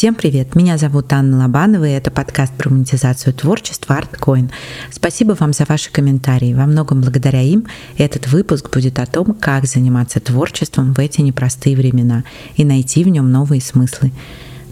[0.00, 0.54] Всем привет!
[0.54, 4.50] Меня зовут Анна Лобанова, и это подкаст про монетизацию творчества ArtCoin.
[4.90, 6.54] Спасибо вам за ваши комментарии.
[6.54, 7.66] Во многом благодаря им
[7.98, 12.24] этот выпуск будет о том, как заниматься творчеством в эти непростые времена
[12.56, 14.10] и найти в нем новые смыслы.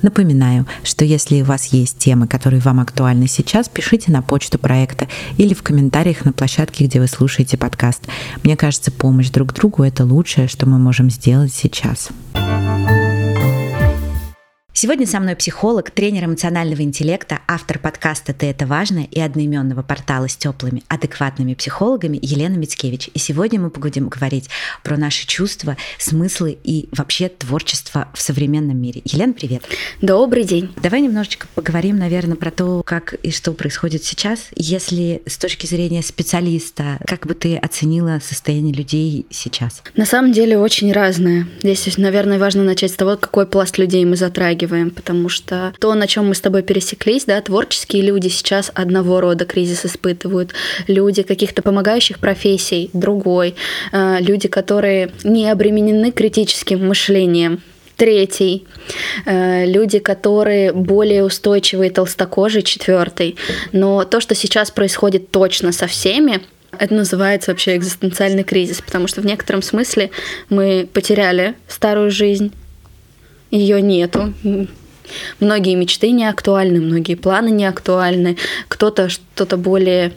[0.00, 5.08] Напоминаю, что если у вас есть темы, которые вам актуальны сейчас, пишите на почту проекта
[5.36, 8.08] или в комментариях на площадке, где вы слушаете подкаст.
[8.44, 12.08] Мне кажется, помощь друг другу— это лучшее, что мы можем сделать сейчас.
[14.80, 20.28] Сегодня со мной психолог, тренер эмоционального интеллекта, автор подкаста «Ты это важно» и одноименного портала
[20.28, 23.10] с теплыми, адекватными психологами Елена Мицкевич.
[23.12, 24.48] И сегодня мы будем говорить
[24.84, 29.02] про наши чувства, смыслы и вообще творчество в современном мире.
[29.04, 29.64] Елена, привет.
[30.00, 30.72] Добрый день.
[30.80, 34.46] Давай немножечко поговорим, наверное, про то, как и что происходит сейчас.
[34.54, 39.82] Если с точки зрения специалиста, как бы ты оценила состояние людей сейчас?
[39.96, 41.48] На самом деле очень разное.
[41.64, 45.94] Здесь, наверное, важно начать с того, какой пласт людей мы затрагиваем затрагиваем, потому что то,
[45.94, 50.52] на чем мы с тобой пересеклись, да, творческие люди сейчас одного рода кризис испытывают,
[50.86, 53.54] люди каких-то помогающих профессий другой,
[53.92, 57.60] э, люди, которые не обременены критическим мышлением,
[57.96, 58.64] третий.
[59.26, 63.36] Э, люди, которые более устойчивые, толстокожие, четвертый.
[63.72, 66.40] Но то, что сейчас происходит точно со всеми,
[66.78, 70.10] это называется вообще экзистенциальный кризис, потому что в некотором смысле
[70.48, 72.52] мы потеряли старую жизнь,
[73.50, 74.32] ее нету.
[75.40, 78.36] Многие мечты не актуальны, многие планы не актуальны.
[78.68, 80.12] Кто-то что-то более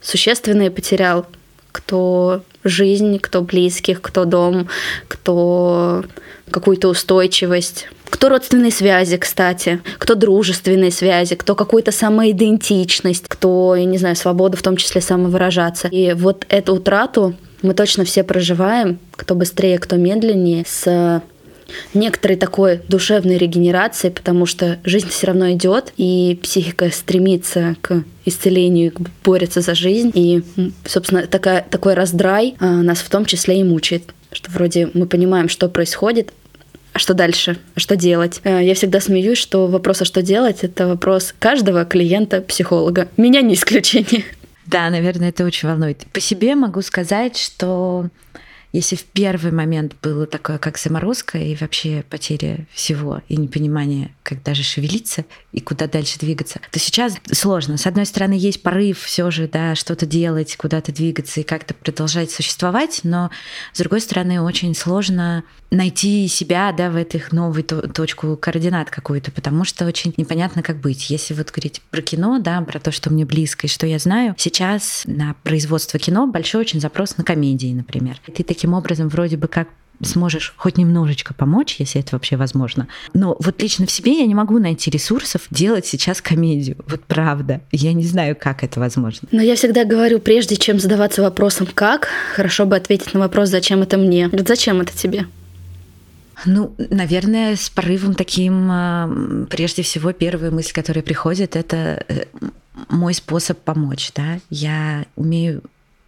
[0.00, 1.26] существенное потерял,
[1.72, 4.68] кто жизнь, кто близких, кто дом,
[5.08, 6.04] кто
[6.50, 13.98] какую-то устойчивость, кто родственные связи, кстати, кто дружественные связи, кто какую-то самоидентичность, кто, я не
[13.98, 15.88] знаю, свободу в том числе самовыражаться.
[15.88, 21.22] И вот эту утрату мы точно все проживаем, кто быстрее, кто медленнее, с
[21.92, 28.92] некоторой такой душевной регенерации, потому что жизнь все равно идет, и психика стремится к исцелению,
[29.24, 30.10] борется за жизнь.
[30.14, 30.42] И,
[30.86, 34.14] собственно, такая, такой раздрай а, нас в том числе и мучает.
[34.32, 36.32] Что вроде мы понимаем, что происходит,
[36.92, 37.58] а что дальше?
[37.74, 38.40] А что делать?
[38.44, 43.08] Э, я всегда смеюсь, что вопрос, а что делать, это вопрос каждого клиента-психолога.
[43.16, 44.24] Меня не исключение.
[44.66, 46.06] Да, наверное, это очень волнует.
[46.12, 48.08] По себе могу сказать, что
[48.74, 54.42] если в первый момент было такое, как заморозка и вообще потеря всего и непонимание, как
[54.42, 57.76] даже шевелиться и куда дальше двигаться, то сейчас сложно.
[57.76, 62.32] С одной стороны, есть порыв все же, да, что-то делать, куда-то двигаться и как-то продолжать
[62.32, 63.30] существовать, но
[63.72, 69.64] с другой стороны, очень сложно найти себя, да, в этих новой точку координат какую-то, потому
[69.64, 71.10] что очень непонятно, как быть.
[71.10, 74.34] Если вот говорить про кино, да, про то, что мне близко и что я знаю,
[74.38, 78.20] сейчас на производство кино большой очень запрос на комедии, например.
[78.26, 79.68] И ты таким образом вроде бы как
[80.02, 82.88] сможешь хоть немножечко помочь, если это вообще возможно.
[83.12, 86.76] Но вот лично в себе я не могу найти ресурсов делать сейчас комедию.
[86.88, 87.60] Вот правда.
[87.70, 89.28] Я не знаю, как это возможно.
[89.30, 93.82] Но я всегда говорю, прежде чем задаваться вопросом «как?», хорошо бы ответить на вопрос «зачем
[93.82, 94.28] это мне?».
[94.28, 95.26] Вот зачем это тебе?
[96.44, 102.24] Ну, наверное, с порывом таким, а, прежде всего, первая мысль, которая приходит, это э,
[102.88, 104.40] мой способ помочь, да.
[104.50, 105.62] Я умею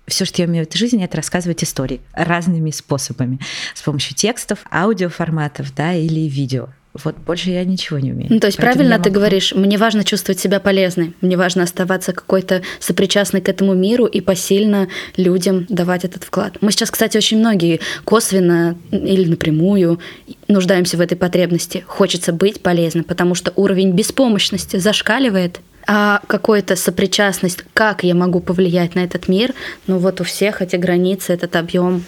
[0.07, 3.39] все, что я умею в этой жизни, это рассказывать истории разными способами.
[3.75, 6.69] С помощью текстов, аудиоформатов, да, или видео.
[7.05, 8.33] Вот больше я ничего не умею.
[8.33, 12.13] Ну, то есть Поэтому правильно ты говоришь, мне важно чувствовать себя полезной, мне важно оставаться
[12.13, 16.57] какой-то сопричастной к этому миру и посильно людям давать этот вклад.
[16.61, 20.01] Мы сейчас, кстати, очень многие косвенно или напрямую
[20.49, 21.85] нуждаемся в этой потребности.
[21.87, 28.95] Хочется быть полезным, потому что уровень беспомощности зашкаливает, а какая-то сопричастность, как я могу повлиять
[28.95, 29.55] на этот мир,
[29.87, 32.05] ну вот у всех эти границы, этот объем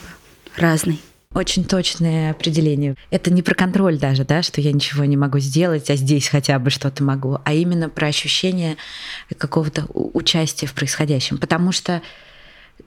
[0.57, 1.01] разный.
[1.35, 2.95] Очень точное определение.
[3.11, 6.59] Это не про контроль даже, да, что я ничего не могу сделать, а здесь хотя
[6.59, 8.77] бы что-то могу, а именно про ощущение
[9.37, 11.37] какого-то участия в происходящем.
[11.37, 12.01] Потому что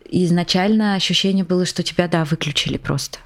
[0.10, 3.20] изначально ощущение было, что тебя, да, выключили просто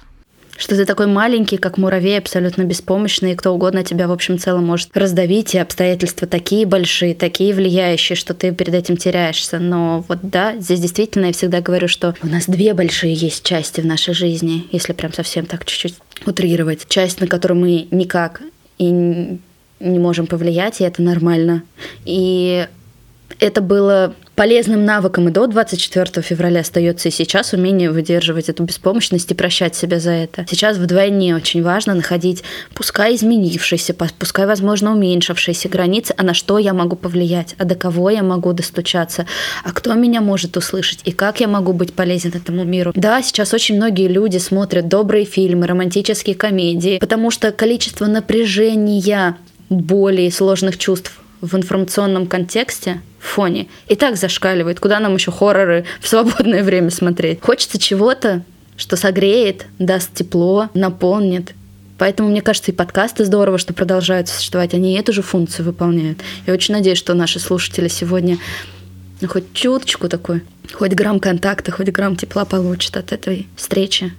[0.56, 4.64] что ты такой маленький, как муравей, абсолютно беспомощный, и кто угодно тебя, в общем целом,
[4.66, 9.58] может раздавить, и обстоятельства такие большие, такие влияющие, что ты перед этим теряешься.
[9.58, 13.80] Но вот да, здесь действительно я всегда говорю, что у нас две большие есть части
[13.80, 15.94] в нашей жизни, если прям совсем так чуть-чуть
[16.24, 16.86] утрировать.
[16.88, 18.42] Часть, на которую мы никак
[18.78, 21.62] и не можем повлиять, и это нормально.
[22.04, 22.66] И
[23.40, 29.30] это было полезным навыком и до 24 февраля остается и сейчас умение выдерживать эту беспомощность
[29.32, 30.46] и прощать себя за это.
[30.48, 32.44] Сейчас вдвойне очень важно находить,
[32.74, 38.10] пускай изменившиеся, пускай, возможно, уменьшившиеся границы, а на что я могу повлиять, а до кого
[38.10, 39.26] я могу достучаться,
[39.64, 42.92] а кто меня может услышать, и как я могу быть полезен этому миру.
[42.94, 49.36] Да, сейчас очень многие люди смотрят добрые фильмы, романтические комедии, потому что количество напряжения
[49.70, 54.80] боли и сложных чувств в информационном контексте, в фоне, и так зашкаливает.
[54.80, 57.40] Куда нам еще хорроры в свободное время смотреть?
[57.42, 58.42] Хочется чего-то,
[58.76, 61.54] что согреет, даст тепло, наполнит.
[61.98, 64.74] Поэтому, мне кажется, и подкасты здорово, что продолжают существовать.
[64.74, 66.18] Они эту же функцию выполняют.
[66.46, 68.38] Я очень надеюсь, что наши слушатели сегодня
[69.26, 70.42] хоть чуточку такой,
[70.74, 74.12] хоть грамм контакта, хоть грамм тепла получат от этой встречи.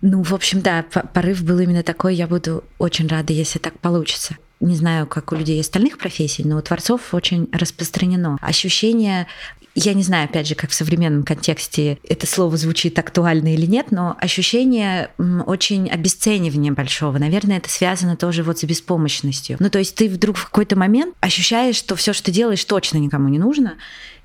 [0.00, 2.14] Ну, в общем, да, порыв был именно такой.
[2.14, 4.36] Я буду очень рада, если так получится.
[4.60, 9.26] Не знаю, как у людей остальных профессий, но у творцов очень распространено ощущение
[9.78, 13.90] я не знаю, опять же, как в современном контексте это слово звучит актуально или нет,
[13.90, 17.18] но ощущение очень обесценивания большого.
[17.18, 19.58] Наверное, это связано тоже вот с беспомощностью.
[19.60, 23.28] Ну, то есть ты вдруг в какой-то момент ощущаешь, что все, что делаешь, точно никому
[23.28, 23.74] не нужно,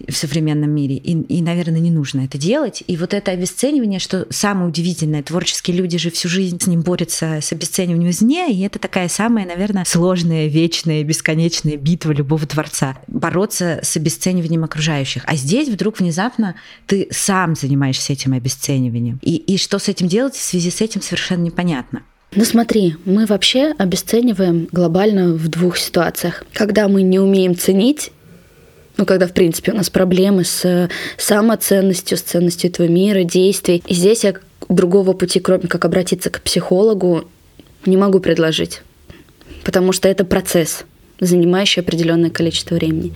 [0.07, 0.95] в современном мире.
[0.95, 2.83] И, и, наверное, не нужно это делать.
[2.87, 7.39] И вот это обесценивание, что самое удивительное, творческие люди же всю жизнь с ним борются
[7.41, 12.97] с обесцениванием извне, и это такая самая, наверное, сложная, вечная, бесконечная битва любого творца.
[13.07, 15.23] Бороться с обесцениванием окружающих.
[15.25, 16.55] А здесь вдруг внезапно
[16.87, 19.19] ты сам занимаешься этим обесцениванием.
[19.21, 22.03] И, и что с этим делать в связи с этим совершенно непонятно.
[22.33, 26.45] Ну смотри, мы вообще обесцениваем глобально в двух ситуациях.
[26.53, 28.11] Когда мы не умеем ценить
[28.97, 33.83] ну, когда, в принципе, у нас проблемы с э, самоценностью, с ценностью этого мира, действий.
[33.87, 34.35] И здесь я
[34.69, 37.25] другого пути, кроме как обратиться к психологу,
[37.85, 38.81] не могу предложить.
[39.63, 40.83] Потому что это процесс,
[41.19, 43.13] занимающий определенное количество времени.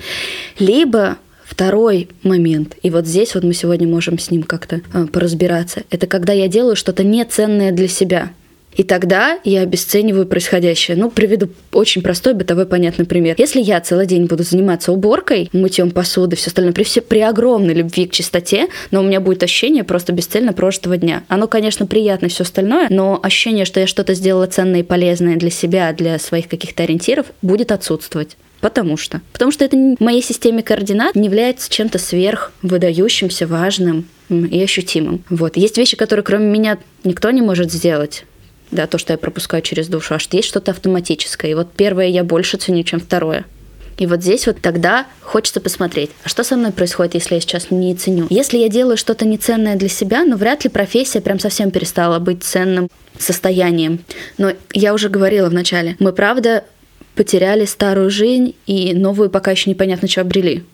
[0.60, 5.84] Либо Второй момент, и вот здесь вот мы сегодня можем с ним как-то э, поразбираться,
[5.92, 8.32] это когда я делаю что-то неценное для себя–
[8.76, 10.98] и тогда я обесцениваю происходящее.
[10.98, 13.36] Ну, приведу очень простой бытовой понятный пример.
[13.38, 17.74] Если я целый день буду заниматься уборкой, мытьем посуды, все остальное, при, все, при огромной
[17.74, 21.24] любви к чистоте, но у меня будет ощущение просто бесцельно прожитого дня.
[21.28, 25.50] Оно, конечно, приятно все остальное, но ощущение, что я что-то сделала ценное и полезное для
[25.50, 28.38] себя, для своих каких-то ориентиров, будет отсутствовать.
[28.62, 29.22] Потому что?
[29.32, 35.24] Потому что это в моей системе координат не является чем-то сверх выдающимся, важным и ощутимым.
[35.30, 35.56] Вот.
[35.56, 38.26] Есть вещи, которые кроме меня никто не может сделать
[38.72, 41.52] да, то, что я пропускаю через душу, аж есть что-то автоматическое.
[41.52, 43.46] И вот первое я больше ценю, чем второе.
[43.98, 47.72] И вот здесь вот тогда хочется посмотреть, а что со мной происходит, если я сейчас
[47.72, 48.28] не ценю.
[48.30, 52.44] Если я делаю что-то неценное для себя, ну вряд ли профессия прям совсем перестала быть
[52.44, 54.00] ценным состоянием.
[54.38, 56.66] Но я уже говорила вначале, мы правда
[57.16, 60.66] потеряли старую жизнь и новую пока еще непонятно что обрели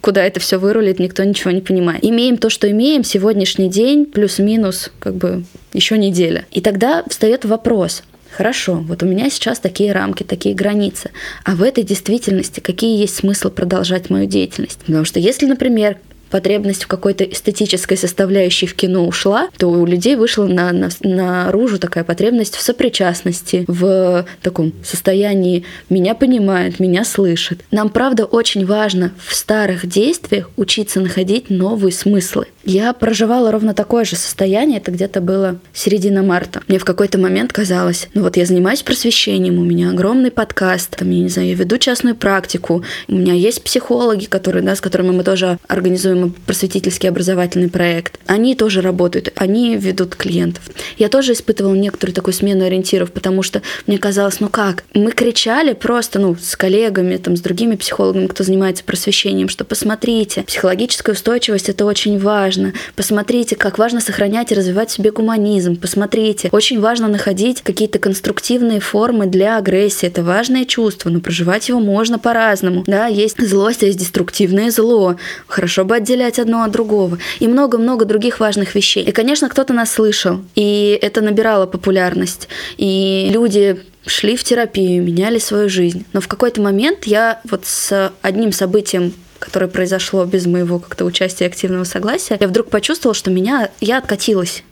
[0.00, 2.04] куда это все вырулит, никто ничего не понимает.
[2.04, 6.46] Имеем то, что имеем, сегодняшний день, плюс-минус, как бы еще неделя.
[6.50, 8.02] И тогда встает вопрос,
[8.36, 11.12] Хорошо, вот у меня сейчас такие рамки, такие границы.
[11.44, 14.80] А в этой действительности какие есть смысл продолжать мою деятельность?
[14.80, 15.98] Потому что если, например,
[16.30, 21.78] потребность в какой-то эстетической составляющей в кино ушла, то у людей вышла на, на, наружу
[21.78, 27.60] такая потребность в сопричастности, в таком состоянии «меня понимают, меня слышат».
[27.70, 32.46] Нам, правда, очень важно в старых действиях учиться находить новые смыслы.
[32.66, 36.62] Я проживала ровно такое же состояние, это где-то было середина марта.
[36.66, 41.10] Мне в какой-то момент казалось, ну вот я занимаюсь просвещением, у меня огромный подкаст, там,
[41.10, 45.10] я не знаю, я веду частную практику, у меня есть психологи, которые, да, с которыми
[45.10, 48.18] мы тоже организуем просветительский образовательный проект.
[48.26, 50.62] Они тоже работают, они ведут клиентов.
[50.96, 55.74] Я тоже испытывала некоторую такую смену ориентиров, потому что мне казалось, ну как, мы кричали
[55.74, 61.68] просто, ну, с коллегами, там, с другими психологами, кто занимается просвещением, что посмотрите, психологическая устойчивость–
[61.68, 62.72] это очень важно, важно.
[62.96, 65.76] Посмотрите, как важно сохранять и развивать в себе гуманизм.
[65.76, 70.06] Посмотрите, очень важно находить какие-то конструктивные формы для агрессии.
[70.06, 72.84] Это важное чувство, но проживать его можно по-разному.
[72.86, 75.16] Да, есть злость, а есть деструктивное зло.
[75.46, 77.18] Хорошо бы отделять одно от другого.
[77.40, 79.04] И много-много других важных вещей.
[79.04, 82.48] И, конечно, кто-то нас слышал, и это набирало популярность.
[82.76, 86.04] И люди шли в терапию, меняли свою жизнь.
[86.12, 91.44] Но в какой-то момент я вот с одним событием которое произошло без моего как-то участия
[91.44, 94.64] и активного согласия, я вдруг почувствовала, что меня, я откатилась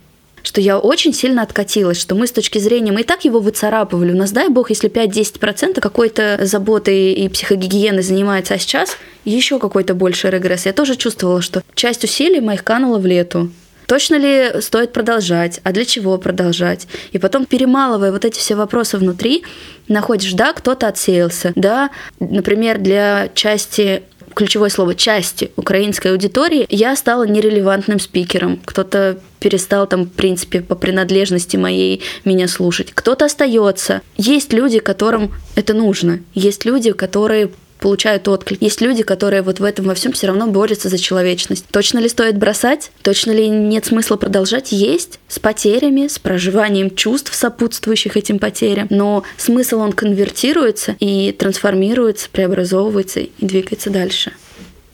[0.42, 4.12] что я очень сильно откатилась, что мы с точки зрения, мы и так его выцарапывали.
[4.12, 9.94] У нас, дай бог, если 5-10% какой-то заботой и психогигиены занимается, а сейчас еще какой-то
[9.94, 10.66] больший регресс.
[10.66, 13.50] Я тоже чувствовала, что часть усилий моих канула в лету.
[13.86, 15.60] Точно ли стоит продолжать?
[15.64, 16.86] А для чего продолжать?
[17.10, 19.44] И потом, перемалывая вот эти все вопросы внутри,
[19.88, 24.02] находишь, да, кто-то отсеялся, да, например, для части
[24.34, 28.60] ключевое слово части украинской аудитории, я стала нерелевантным спикером.
[28.64, 32.92] Кто-то перестал там, в принципе, по принадлежности моей меня слушать.
[32.94, 34.02] Кто-то остается.
[34.16, 36.20] Есть люди, которым это нужно.
[36.34, 37.50] Есть люди, которые
[37.82, 38.62] получают отклик.
[38.62, 41.66] Есть люди, которые вот в этом во всем все равно борются за человечность.
[41.70, 42.92] Точно ли стоит бросать?
[43.02, 44.72] Точно ли нет смысла продолжать?
[44.72, 48.86] Есть с потерями, с проживанием чувств, сопутствующих этим потерям.
[48.88, 54.32] Но смысл он конвертируется и трансформируется, преобразовывается и двигается дальше.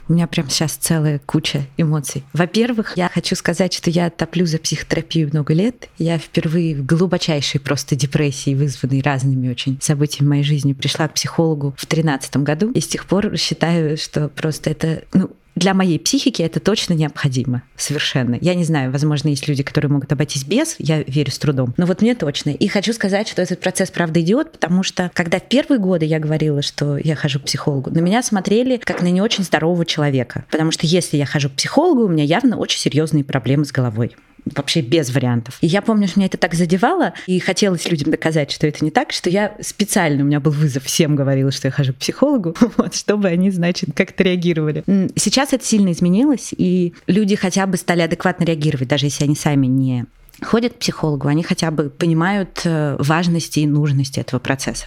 [0.08, 2.24] У меня прям сейчас целая куча эмоций.
[2.32, 5.88] Во-первых, я хочу сказать, что я топлю за психотерапию много лет.
[5.98, 11.14] Я впервые в глубочайшей просто депрессии, вызванной разными очень событиями в моей жизни, пришла к
[11.14, 12.70] психологу в 2013 году.
[12.72, 17.62] И с тех пор считаю, что просто это ну, для моей психики это точно необходимо.
[17.76, 18.38] Совершенно.
[18.40, 21.74] Я не знаю, возможно, есть люди, которые могут обойтись без, я верю с трудом.
[21.76, 22.50] Но вот мне точно.
[22.50, 26.18] И хочу сказать, что этот процесс, правда, идет, потому что когда в первые годы я
[26.18, 30.44] говорила, что я хожу к психологу, на меня смотрели как на не очень здорового человека.
[30.50, 34.16] Потому что если я хожу к психологу, у меня явно очень серьезные проблемы с головой
[34.54, 35.58] вообще без вариантов.
[35.60, 38.90] И я помню, что меня это так задевало, и хотелось людям доказать, что это не
[38.90, 42.54] так, что я специально, у меня был вызов, всем говорила, что я хожу к психологу,
[42.76, 44.84] вот, чтобы они, значит, как-то реагировали.
[45.16, 49.66] Сейчас это сильно изменилось, и люди хотя бы стали адекватно реагировать, даже если они сами
[49.66, 50.06] не
[50.42, 54.86] ходят к психологу, они хотя бы понимают э, важности и нужности этого процесса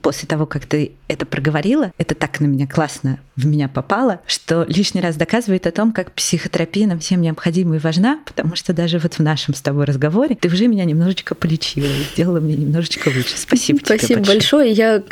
[0.00, 4.64] после того, как ты это проговорила, это так на меня классно в меня попало, что
[4.68, 8.98] лишний раз доказывает о том, как психотерапия нам всем необходима и важна, потому что даже
[8.98, 13.08] вот в нашем с тобой разговоре ты уже меня немножечко полечила и сделала мне немножечко
[13.08, 13.36] лучше.
[13.36, 14.72] Спасибо, тебе Спасибо большое.
[14.72, 15.02] Я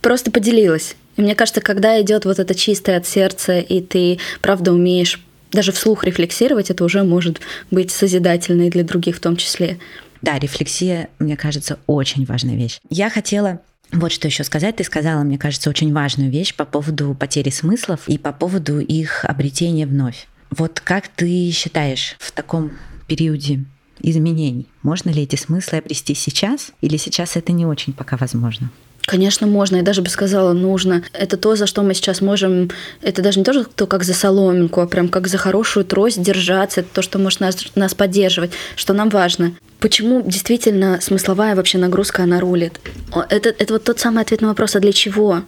[0.00, 0.96] просто поделилась.
[1.16, 5.20] И мне кажется, когда идет вот это чистое от сердца, и ты правда умеешь
[5.52, 7.40] даже вслух рефлексировать, это уже может
[7.70, 9.78] быть созидательно и для других в том числе.
[10.20, 12.80] Да, рефлексия, мне кажется, очень важная вещь.
[12.90, 13.60] Я хотела
[13.94, 14.76] вот что еще сказать.
[14.76, 19.24] Ты сказала, мне кажется, очень важную вещь по поводу потери смыслов и по поводу их
[19.24, 20.26] обретения вновь.
[20.50, 22.72] Вот как ты считаешь в таком
[23.06, 23.64] периоде
[24.00, 28.70] изменений, можно ли эти смыслы обрести сейчас или сейчас это не очень пока возможно?
[29.06, 29.76] Конечно, можно.
[29.76, 31.02] Я даже бы сказала, нужно.
[31.12, 32.70] Это то, за что мы сейчас можем...
[33.02, 36.80] Это даже не то, что как за соломинку, а прям как за хорошую трость держаться.
[36.80, 39.52] Это то, что может нас, нас поддерживать, что нам важно.
[39.78, 42.80] Почему действительно смысловая вообще нагрузка, она рулит?
[43.28, 45.42] Это, это вот тот самый ответ на вопрос, а для чего?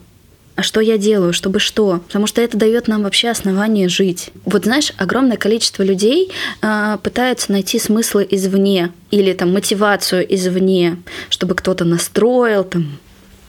[0.57, 2.01] а что я делаю, чтобы что?
[2.07, 4.31] Потому что это дает нам вообще основание жить.
[4.47, 6.33] Вот знаешь, огромное количество людей
[6.63, 10.97] э, пытаются найти смыслы извне или там мотивацию извне,
[11.29, 12.99] чтобы кто-то настроил, там,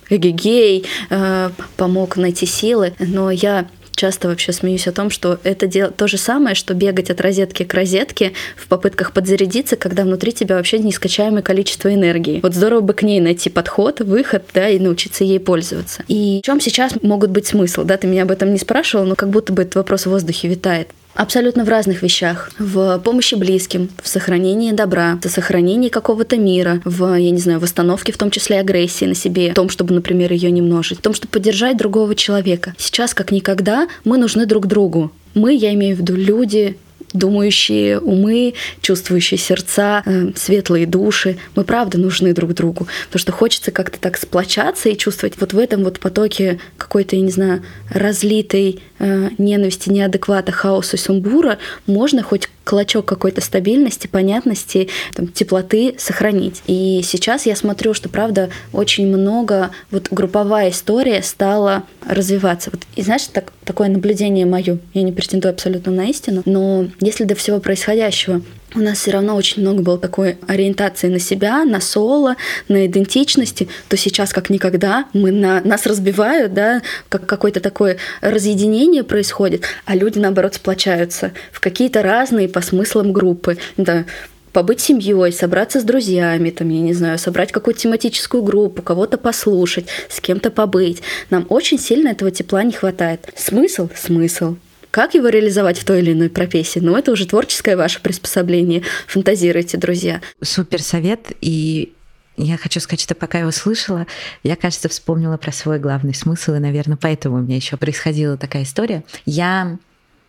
[0.09, 2.93] эгегей, э, помог найти силы.
[2.99, 7.09] Но я часто вообще смеюсь о том, что это дело, то же самое, что бегать
[7.09, 12.39] от розетки к розетке в попытках подзарядиться, когда внутри тебя вообще нескачаемое количество энергии.
[12.41, 16.03] Вот здорово бы к ней найти подход, выход, да, и научиться ей пользоваться.
[16.07, 17.83] И в чем сейчас могут быть смысл?
[17.83, 20.47] Да, ты меня об этом не спрашивал, но как будто бы этот вопрос в воздухе
[20.47, 20.89] витает.
[21.17, 22.51] Абсолютно в разных вещах.
[22.59, 28.11] В помощи близким, в сохранении добра, в сохранении какого-то мира, в, я не знаю, восстановке,
[28.11, 31.15] в том числе агрессии на себе, в том, чтобы, например, ее не множить, в том,
[31.15, 32.75] чтобы поддержать другого человека.
[32.77, 35.11] Сейчас, как никогда, мы нужны друг другу.
[35.33, 36.77] Мы, я имею в виду люди,
[37.13, 41.37] думающие умы, чувствующие сердца, э, светлые души.
[41.55, 45.57] Мы правда нужны друг другу, потому что хочется как-то так сплочаться и чувствовать вот в
[45.59, 52.49] этом вот потоке какой-то, я не знаю, разлитой э, ненависти, неадеквата, хаоса, сумбура, можно хоть
[52.67, 56.61] клочок какой-то стабильности, понятности, там, теплоты сохранить.
[56.67, 62.69] И сейчас я смотрю, что, правда, очень много, вот групповая история стала развиваться.
[62.71, 67.23] Вот, и знаешь, так, такое наблюдение мое, я не претендую абсолютно на истину, но если
[67.23, 68.41] до всего происходящего
[68.75, 72.35] у нас все равно очень много было такой ориентации на себя, на соло,
[72.67, 79.03] на идентичности, то сейчас как никогда мы на, нас разбивают, да, как какое-то такое разъединение
[79.03, 83.57] происходит, а люди, наоборот, сплочаются в какие-то разные по смыслам группы.
[83.77, 84.05] Да,
[84.51, 89.87] побыть семьей, собраться с друзьями, там, я не знаю, собрать какую-то тематическую группу, кого-то послушать,
[90.09, 91.01] с кем-то побыть.
[91.29, 93.29] Нам очень сильно этого тепла не хватает.
[93.35, 93.89] Смысл?
[93.95, 94.55] Смысл.
[94.97, 96.79] Как его реализовать в той или иной профессии?
[96.79, 98.81] Ну, это уже творческое ваше приспособление.
[99.05, 100.21] Фантазируйте, друзья.
[100.41, 101.33] Супер совет.
[101.39, 101.93] И
[102.35, 104.07] я хочу сказать, что пока я услышала,
[104.41, 108.63] я, кажется, вспомнила про свой главный смысл, и, наверное, поэтому у меня еще происходила такая
[108.63, 109.03] история.
[109.27, 109.77] Я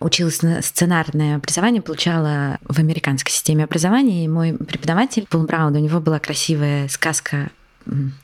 [0.01, 5.79] училась на сценарное образование, получала в американской системе образования, и мой преподаватель Пол Браун, у
[5.79, 7.49] него была красивая сказка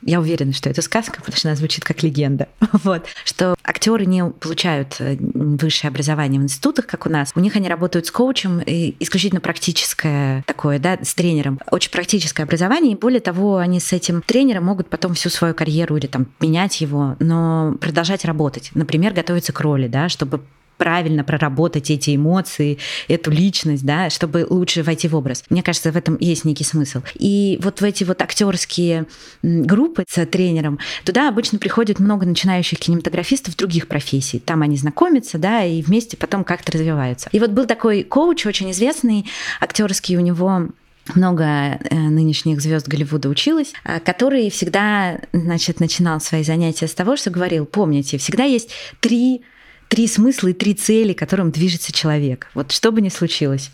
[0.01, 2.47] я уверена, что это сказка, потому что она звучит как легенда.
[2.83, 3.05] Вот.
[3.23, 7.31] Что актеры не получают э, высшее образование в институтах, как у нас.
[7.33, 11.59] У них они работают с коучем, и исключительно практическое такое, да, с тренером.
[11.71, 15.97] Очень практическое образование, и более того, они с этим тренером могут потом всю свою карьеру
[15.97, 18.71] или там менять его, но продолжать работать.
[18.73, 20.41] Например, готовиться к роли, да, чтобы
[20.77, 22.77] правильно проработать эти эмоции,
[23.07, 25.43] эту личность, да, чтобы лучше войти в образ.
[25.49, 27.01] Мне кажется, в этом есть некий смысл.
[27.15, 29.05] И вот в эти вот актерские
[29.41, 34.39] группы с тренером, туда обычно приходит много начинающих кинематографистов других профессий.
[34.39, 37.29] Там они знакомятся, да, и вместе потом как-то развиваются.
[37.31, 39.25] И вот был такой коуч очень известный,
[39.59, 40.69] актерский у него
[41.13, 47.15] много э, нынешних звезд Голливуда училось, э, который всегда, значит, начинал свои занятия с того,
[47.15, 49.43] что говорил, помните, всегда есть три
[49.95, 52.49] три смысла и три цели, которым движется человек.
[52.53, 53.71] Вот что бы ни случилось.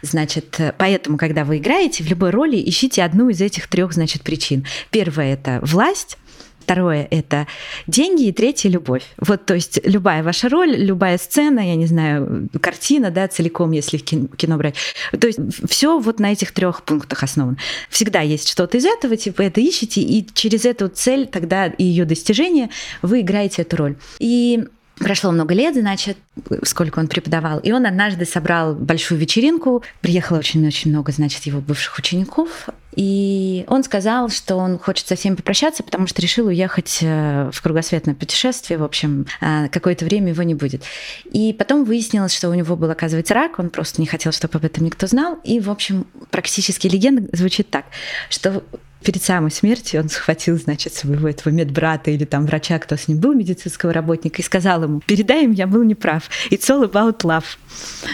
[0.00, 4.22] Значит, э, поэтому, когда вы играете в любой роли, ищите одну из этих трех, значит,
[4.22, 4.64] причин.
[4.92, 6.18] Первое– это власть,
[6.60, 7.46] Второе– это
[7.86, 9.04] деньги, и третье– любовь.
[9.18, 13.98] Вот, то есть любая ваша роль, любая сцена, я не знаю, картина, да, целиком, если
[13.98, 14.74] в кино брать.
[15.16, 17.56] То есть все вот на этих трех пунктах основано.
[17.88, 22.04] Всегда есть что-то из этого, типа это ищете, и через эту цель тогда и ее
[22.04, 22.70] достижение
[23.00, 23.96] вы играете эту роль.
[24.18, 24.64] И
[24.98, 26.16] Прошло много лет, значит,
[26.62, 27.58] сколько он преподавал.
[27.58, 29.82] И он однажды собрал большую вечеринку.
[30.00, 32.68] Приехало очень-очень много, значит, его бывших учеников.
[32.94, 37.60] И он сказал, что он хочет со всеми попрощаться, потому что решил уехать э, в
[37.60, 38.78] кругосветное путешествие.
[38.78, 40.82] В общем, э, какое-то время его не будет.
[41.24, 43.58] И потом выяснилось, что у него был, оказывается, рак.
[43.58, 45.38] Он просто не хотел, чтобы об этом никто знал.
[45.44, 47.84] И, в общем, практически легенда звучит так,
[48.30, 48.64] что
[49.06, 53.18] перед самой смертью он схватил, значит, своего этого медбрата или там врача, кто с ним
[53.18, 56.28] был, медицинского работника, и сказал ему, передай им, я был неправ.
[56.50, 57.44] It's all about love.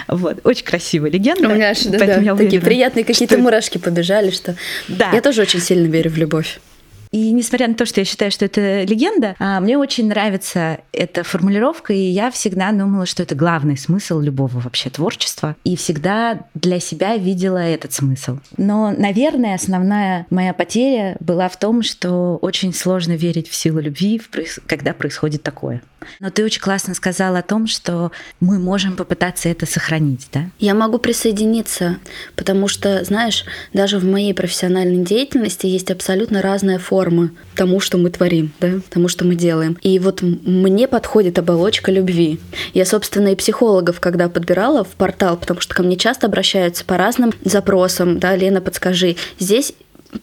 [0.06, 0.40] Вот.
[0.44, 1.49] Очень красивая легенда.
[1.49, 4.54] У меня аж, да, да, такие уверена, приятные какие-то мурашки побежали, что
[4.87, 5.11] да.
[5.12, 6.61] я тоже очень сильно верю в любовь.
[7.12, 11.23] И несмотря на то, что я считаю, что это легенда, а, мне очень нравится эта
[11.23, 16.81] формулировка, и я всегда думала, что это главный смысл любого вообще творчества, и всегда для
[16.81, 18.38] себя видела этот смысл.
[18.57, 24.21] Но, наверное, основная моя потеря была в том, что очень сложно верить в силу любви,
[24.66, 25.83] когда происходит такое.
[26.19, 30.47] Но ты очень классно сказала о том, что мы можем попытаться это сохранить, да?
[30.59, 31.99] Я могу присоединиться,
[32.35, 37.99] потому что, знаешь, даже в моей профессиональной деятельности есть абсолютно разная форма формы тому, что
[37.99, 39.76] мы творим, да, тому, что мы делаем.
[39.82, 42.38] И вот мне подходит оболочка любви.
[42.75, 46.97] Я, собственно, и психологов, когда подбирала в портал, потому что ко мне часто обращаются по
[46.97, 49.16] разным запросам, да, Лена, подскажи.
[49.40, 49.75] Здесь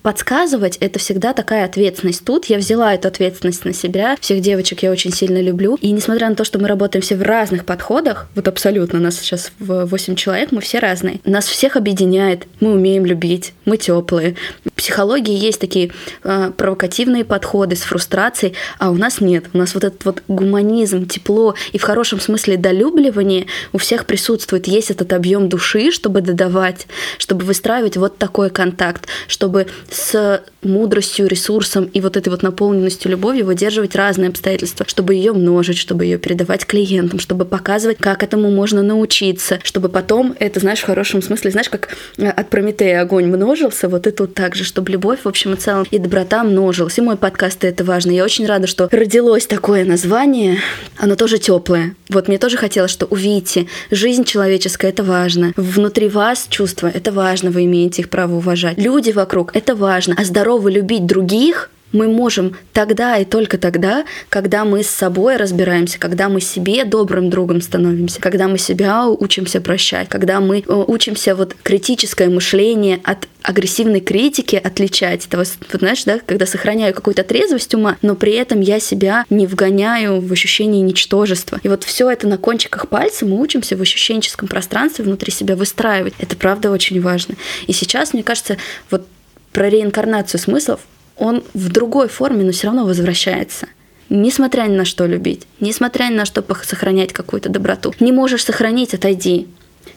[0.03, 2.24] подсказывать— это всегда такая ответственность.
[2.24, 4.15] Тут я взяла эту ответственность на себя.
[4.22, 5.77] Всех девочек я очень сильно люблю.
[5.81, 9.51] И несмотря на то, что мы работаем все в разных подходах, вот абсолютно, нас сейчас
[9.57, 11.20] 8 человек, мы все разные.
[11.25, 12.46] Нас всех объединяет.
[12.59, 14.35] Мы умеем любить, мы теплые.
[14.79, 15.92] Психологии есть такие
[16.24, 19.48] э, провокативные подходы с фрустрацией, а у нас нет.
[19.51, 24.68] У нас вот этот вот гуманизм, тепло и в хорошем смысле долюбливание у всех присутствует.
[24.68, 26.87] Есть этот объем души, чтобы додавать,
[27.18, 33.46] чтобы выстраивать вот такой контакт, чтобы с мудростью, ресурсом и вот этой вот наполненностью любовью
[33.46, 38.81] выдерживать разные обстоятельства, чтобы ее множить, чтобы ее передавать клиентам, чтобы показывать, как этому можно
[38.81, 43.87] научиться, чтобы потом это, знаешь, в хорошем смысле, знаешь, как э, от Прометея огонь множился,
[43.89, 46.98] вот и тут так же, чтобы любовь, в общем и целом, и доброта множилась.
[46.98, 48.12] И мой подкаст это важно.
[48.12, 50.60] Я очень рада, что родилось такое название.
[50.98, 51.96] Оно тоже теплое.
[52.10, 55.53] Вот мне тоже хотелось, что увидите, жизнь человеческая это важно.
[55.58, 58.77] Внутри вас чувства это важно, вы имеете их право уважать.
[58.77, 60.16] Люди вокруг это важно.
[60.18, 65.99] А здорово любить других мы можем тогда и только тогда, когда мы с собой разбираемся,
[65.99, 71.35] когда мы себе добрым другом становимся, когда мы себя учимся прощать, когда мы э, учимся
[71.35, 75.25] вот критическое мышление от агрессивной критики отличать.
[75.25, 79.47] Это, вот, знаешь, да, когда сохраняю какую-то трезвость ума, но при этом я себя не
[79.47, 81.59] вгоняю в ощущение ничтожества.
[81.63, 86.13] И вот все это на кончиках пальца мы учимся в ощущенческом пространстве внутри себя выстраивать.
[86.19, 87.35] Это правда очень важно.
[87.67, 88.57] И сейчас, мне кажется,
[88.91, 89.07] вот
[89.53, 90.81] про реинкарнацию смыслов,
[91.20, 93.68] он в другой форме, но все равно возвращается.
[94.10, 97.94] Несмотря ни на что любить, несмотря ни на что сохранять какую-то доброту.
[98.00, 99.48] Не можешь сохранить, отойди.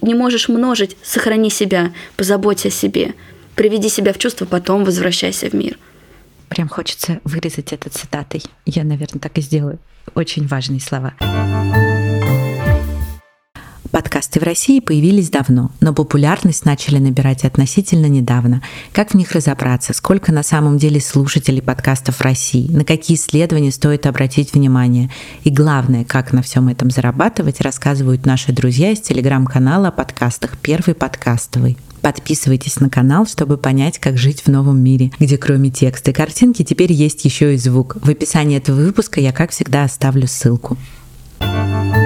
[0.03, 3.15] Не можешь множить, сохрани себя, позаботься о себе.
[3.55, 5.79] Приведи себя в чувство, потом возвращайся в мир.
[6.49, 8.43] Прям хочется вырезать это цитатой.
[8.67, 9.79] Я, наверное, так и сделаю.
[10.15, 11.15] Очень важные слова.
[13.93, 18.63] Подкасты в России появились давно, но популярность начали набирать относительно недавно.
[18.91, 19.93] Как в них разобраться?
[19.93, 22.73] Сколько на самом деле слушателей подкастов в России?
[22.73, 25.11] На какие исследования стоит обратить внимание?
[25.45, 30.95] И главное, как на всем этом зарабатывать, рассказывают наши друзья из телеграм-канала о подкастах «Первый
[30.95, 31.77] подкастовый».
[32.01, 36.65] Подписывайтесь на канал, чтобы понять, как жить в новом мире, где кроме текста и картинки
[36.65, 37.99] теперь есть еще и звук.
[38.01, 40.79] В описании этого выпуска я, как всегда, оставлю ссылку.
[41.41, 42.02] thank you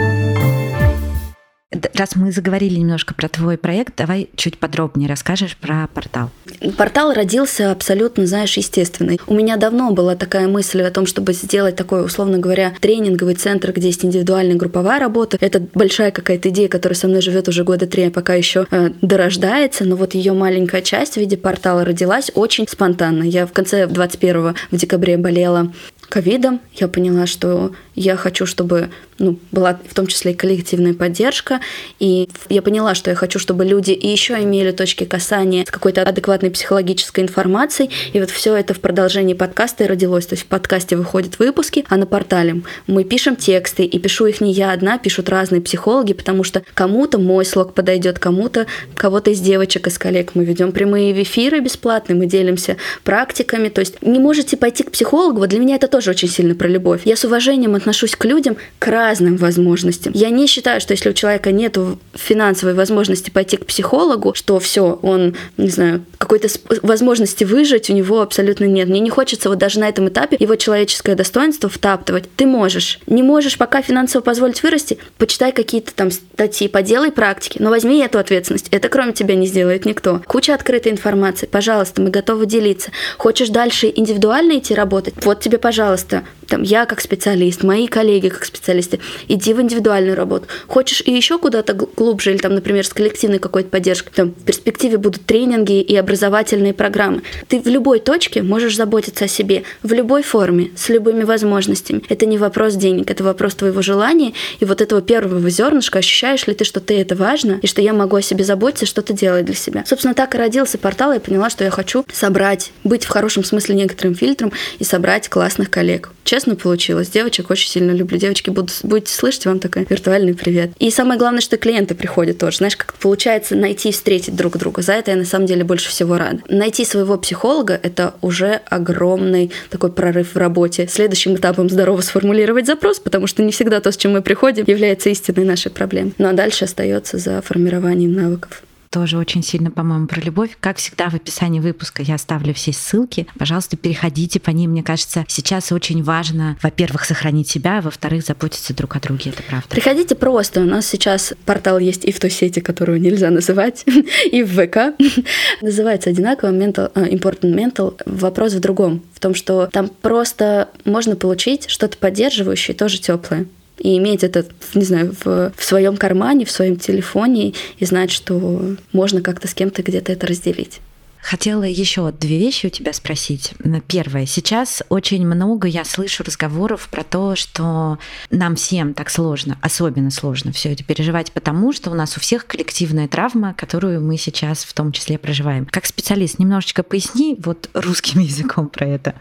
[1.73, 6.31] Раз мы заговорили немножко про твой проект, давай чуть подробнее расскажешь про портал.
[6.79, 9.19] Портал родился абсолютно, знаешь, естественный.
[9.27, 13.73] У меня давно была такая мысль о том, чтобы сделать такой, условно говоря, тренинговый центр,
[13.73, 15.39] где есть индивидуальная групповая работа.
[15.41, 18.91] Это большая какая-то идея, которая со мной живет уже года три, а пока еще э,
[19.03, 23.25] дорождается, но вот ее маленькая часть в виде портала родилась очень спонтанно.
[23.25, 25.73] Я в конце 21 в декабре болела
[26.09, 26.61] ковидом.
[26.75, 31.61] Я поняла, что я хочу, чтобы ну, была в том числе и коллективная поддержка.
[31.99, 36.03] И я поняла, что я хочу, чтобы люди и еще имели точки касания с какой-то
[36.03, 37.91] адекватной психологической информацией.
[38.13, 40.27] И вот все это в продолжении подкаста и родилось.
[40.27, 44.41] То есть в подкасте выходят выпуски, а на портале мы пишем тексты, и пишу их
[44.41, 49.41] не я одна, пишут разные психологи, потому что кому-то мой слог подойдет, кому-то кого-то из
[49.41, 50.33] девочек, из коллег.
[50.35, 53.69] Мы ведем прямые эфиры бесплатные, мы делимся практиками.
[53.69, 56.69] То есть не можете пойти к психологу, вот для меня это тоже очень сильно про
[56.69, 57.03] любовь.
[57.05, 60.13] Я с уважением отношусь к людям, к разным возможностям.
[60.15, 61.77] Я не считаю, что если у человека нет
[62.15, 66.49] финансовой возможности пойти к психологу, что все, он, не знаю, какой-то
[66.83, 68.89] возможности выжить у него абсолютно нет.
[68.89, 72.25] Мне не хочется вот даже на этом этапе его человеческое достоинство втаптывать.
[72.37, 72.99] Ты можешь.
[73.07, 78.19] Не можешь пока финансово позволить вырасти, почитай какие-то там статьи, поделай практики, но возьми эту
[78.19, 78.69] ответственность.
[78.71, 80.23] Это кроме тебя не сделает никто.
[80.27, 81.47] Куча открытой информации.
[81.47, 82.91] Пожалуйста, мы готовы делиться.
[83.19, 85.15] Хочешь дальше индивидуально идти работать?
[85.25, 88.96] Вот тебе, пожалуйста, там, я как специалист, мои коллеги как специалисты,
[89.29, 90.47] иди в индивидуальную работу.
[90.67, 94.99] Хочешь и еще куда-то глубже, или там, например, с коллективной какой-то поддержкой, там в перспективе
[94.99, 97.23] будут тренинги и образовательные программы.
[97.49, 102.03] Ты в любой точке можешь заботиться о себе, в любой форме, с любыми возможностями.
[102.09, 106.55] Это не вопрос денег, это вопрос твоего желания и вот этого первого зернышка, ощущаешь ли
[106.55, 109.55] ты, что ты это важно, и что я могу о себе заботиться, что-то делать для
[109.55, 109.85] себя.
[109.87, 113.75] Собственно, так и родился портал, я поняла, что я хочу собрать, быть в хорошем смысле
[113.75, 117.09] некоторым фильтром и собрать классных коллег честно получилось.
[117.09, 118.19] Девочек очень сильно люблю.
[118.19, 120.71] Девочки, буду, будете слышать, вам такой виртуальный привет.
[120.79, 122.59] И самое главное, что клиенты приходят тоже.
[122.59, 124.83] Знаешь, как получается найти и встретить друг друга.
[124.83, 126.41] За это я на самом деле больше всего рада.
[126.49, 130.89] Найти своего психолога– это уже огромный такой прорыв в работе.
[130.89, 135.11] Следующим этапом здорово сформулировать запрос, потому что не всегда то, с чем мы приходим, является
[135.11, 136.15] истинной нашей проблемой.
[136.19, 138.63] Ну а дальше остается за формированием навыков
[138.97, 140.57] тоже очень сильно, по-моему, про любовь.
[140.59, 143.27] Как всегда, в описании выпуска я оставлю все ссылки.
[143.39, 144.71] Пожалуйста, переходите по ним.
[144.71, 149.33] Мне кажется, сейчас очень важно, во-первых, сохранить себя, а во-вторых, заботиться друг о друге.
[149.33, 149.69] Это правда.
[149.69, 150.63] Приходите просто.
[150.63, 153.85] У нас сейчас портал есть и в той сети, которую нельзя называть,
[154.33, 154.99] и в ВК.
[155.61, 158.01] Называется одинаково mental, э, Important Mental.
[158.07, 159.03] Вопрос в другом.
[159.13, 163.47] В том, что там просто можно получить что-то поддерживающее, тоже теплое
[163.79, 168.77] и иметь это, не знаю, в, в своем кармане, в своем телефоне и знать, что
[168.93, 170.81] можно как-то с кем-то где-то это разделить.
[171.27, 173.55] Хотела еще две вещи у тебя спросить.
[173.89, 174.27] Первое.
[174.27, 177.99] Сейчас очень много я слышу разговоров про то, что
[178.31, 182.47] нам всем так сложно, особенно сложно все это переживать, потому что у нас у всех
[182.47, 185.67] коллективная травма, которую мы сейчас в том числе проживаем.
[185.67, 189.17] Как специалист, немножечко поясни вот русским языком про это.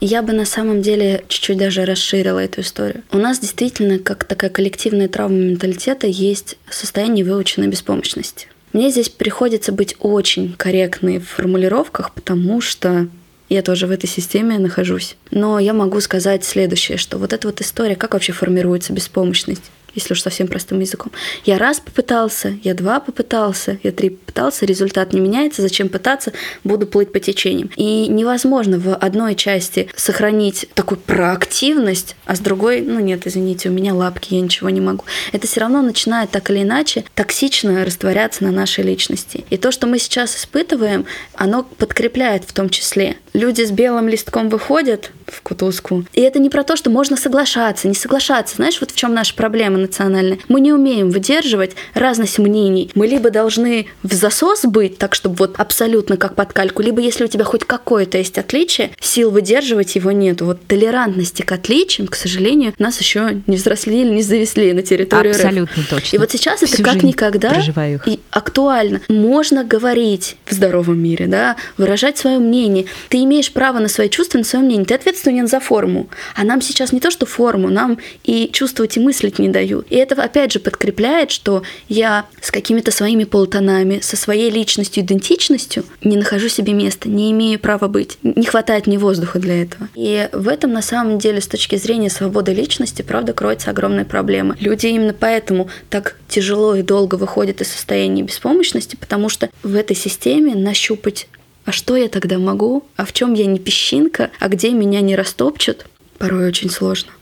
[0.00, 3.02] Я бы на самом деле чуть-чуть даже расширила эту историю.
[3.10, 8.46] У нас действительно, как такая коллективная травма менталитета, есть состояние выученной беспомощности.
[8.72, 13.08] Мне здесь приходится быть очень корректной в формулировках, потому что
[13.48, 15.16] я тоже в этой системе нахожусь.
[15.30, 20.14] Но я могу сказать следующее, что вот эта вот история, как вообще формируется беспомощность если
[20.14, 21.12] уж совсем простым языком.
[21.44, 26.32] Я раз попытался, я два попытался, я три попытался, результат не меняется, зачем пытаться,
[26.64, 27.70] буду плыть по течениям.
[27.76, 33.72] И невозможно в одной части сохранить такую проактивность, а с другой, ну нет, извините, у
[33.72, 35.04] меня лапки, я ничего не могу.
[35.32, 39.44] Это все равно начинает так или иначе токсично растворяться на нашей личности.
[39.50, 43.16] И то, что мы сейчас испытываем, оно подкрепляет в том числе.
[43.32, 46.04] Люди с белым листком выходят в кутузку.
[46.12, 48.56] И это не про то, что можно соглашаться, не соглашаться.
[48.56, 50.38] Знаешь, вот в чем наша проблема национальная.
[50.48, 52.90] Мы не умеем выдерживать разность мнений.
[52.94, 57.24] Мы либо должны в засос быть, так чтобы вот абсолютно как под кальку, либо если
[57.24, 60.46] у тебя хоть какое-то есть отличие, сил выдерживать его нету.
[60.46, 65.82] Вот толерантности к отличиям, к сожалению, нас еще не взрослели, не завезли на территорию Абсолютно
[65.82, 65.88] РФ.
[65.88, 66.16] точно.
[66.16, 67.60] И вот сейчас Всю это как никогда
[68.06, 69.00] и актуально.
[69.08, 72.86] Можно говорить в здоровом мире, да, выражать свое мнение.
[73.08, 74.86] Ты имеешь право на свои чувства, на свое мнение.
[74.86, 76.08] Ты ответственен за форму.
[76.34, 79.86] А нам сейчас не то, что форму, нам и чувствовать, и мыслить не дают.
[79.90, 85.84] И это, опять же, подкрепляет, что я с какими-то своими полутонами, со своей личностью, идентичностью
[86.02, 88.18] не нахожу себе места, не имею права быть.
[88.22, 89.88] Не хватает мне воздуха для этого.
[89.94, 94.56] И в этом, на самом деле, с точки зрения свободы личности, правда, кроется огромная проблема.
[94.60, 99.96] Люди именно поэтому так тяжело и долго выходят из состояния беспомощности, потому что в этой
[99.96, 101.26] системе нащупать
[101.68, 102.86] а что я тогда могу?
[102.96, 104.30] А в чем я не песчинка?
[104.40, 105.84] А где меня не растопчут?
[106.16, 107.12] Порой очень сложно.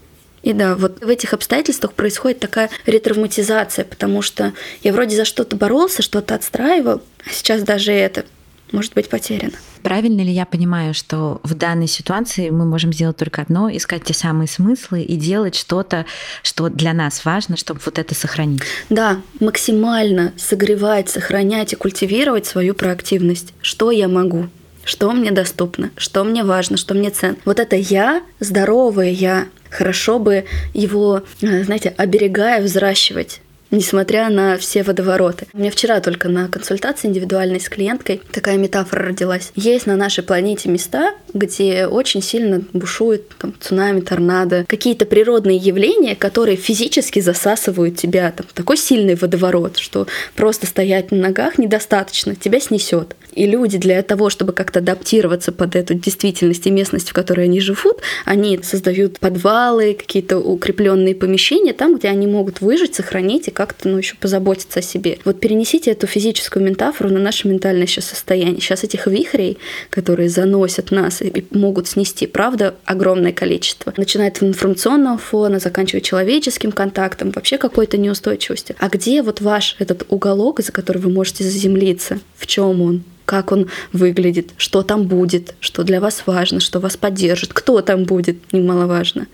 [0.45, 4.53] И да, вот в этих обстоятельствах происходит такая ретравматизация, потому что
[4.85, 8.25] я вроде за что-то боролся, что-то отстраивал, а сейчас даже это
[8.71, 9.55] может быть потеряно.
[9.87, 14.14] Правильно ли я понимаю, что в данной ситуации мы можем сделать только одно, искать те
[14.14, 16.07] самые смыслы и делать что-то,
[16.42, 18.62] что для нас важно, чтобы вот это сохранить?
[18.90, 23.55] Да, максимально согревать, сохранять и культивировать свою проактивность.
[23.61, 24.49] Что я могу?
[24.83, 25.92] Что мне доступно?
[25.96, 26.79] Что мне важно?
[26.79, 27.37] Что мне ценно?
[27.44, 33.40] Вот это я, здоровое я, хорошо бы его, э, знаете, оберегая, взращивать
[33.71, 35.47] несмотря на все водовороты.
[35.53, 39.53] У меня вчера только на консультации индивидуальной с клиенткой такая метафора родилась.
[39.55, 46.15] Есть на нашей планете места, где очень сильно бушует там, цунами, торнадо, какие-то природные явления,
[46.17, 48.33] которые физически засасывают тебя.
[48.33, 53.17] Там такой сильный водоворот, что просто стоять на ногах недостаточно, тебя снесет.
[53.33, 57.61] И люди для того, чтобы как-то адаптироваться под эту действительность и местность, в которой они
[57.61, 63.88] живут, они создают подвалы, какие-то укрепленные помещения там, где они могут выжить, сохранить и как-то
[63.88, 65.19] ну, еще позаботиться о себе.
[65.25, 68.61] Вот перенесите эту физическую метафору на наше ментальное сейчас состояние.
[68.61, 69.57] Сейчас этих вихрей,
[69.88, 73.95] которые заносят нас и могут снести, правда, огромное количество.
[73.97, 78.77] Начиная от информационного фона, заканчивая человеческим контактом, вообще какой-то неустойчивости.
[78.79, 82.21] А где вот ваш этот уголок, за который вы можете заземлиться?
[82.37, 83.05] В чем он?
[83.25, 88.05] как он выглядит, что там будет, что для вас важно, что вас поддержит, кто там
[88.05, 89.27] будет, немаловажно.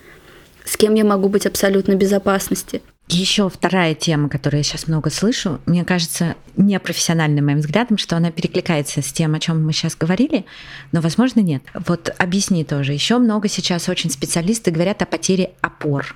[0.64, 2.82] С кем я могу быть абсолютно безопасности.
[3.08, 8.16] Еще вторая тема, которую я сейчас много слышу, мне кажется, не профессиональным моим взглядом, что
[8.16, 10.46] она перекликается с тем, о чем мы сейчас говорили,
[10.92, 11.62] но, возможно, нет.
[11.74, 12.92] Вот объясни тоже.
[12.92, 16.14] Еще много сейчас очень специалисты говорят о потере опор